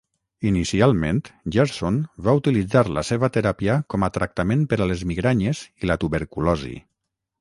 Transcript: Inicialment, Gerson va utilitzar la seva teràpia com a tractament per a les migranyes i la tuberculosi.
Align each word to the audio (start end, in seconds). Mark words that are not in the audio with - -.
Inicialment, 0.51 1.19
Gerson 1.55 1.99
va 2.27 2.35
utilitzar 2.39 2.83
la 2.97 3.03
seva 3.11 3.29
teràpia 3.37 3.75
com 3.95 4.07
a 4.07 4.09
tractament 4.19 4.65
per 4.73 4.81
a 4.81 4.89
les 4.93 5.05
migranyes 5.13 5.63
i 5.85 5.91
la 5.93 5.99
tuberculosi. 6.07 6.75